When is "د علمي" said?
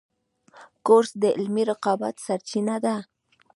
1.21-1.63